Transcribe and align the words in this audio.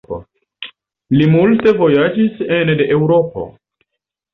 Li 1.19 1.29
multe 1.35 1.75
vojaĝis 1.85 2.43
ene 2.61 2.81
de 2.85 2.93
Eŭropo. 3.01 3.51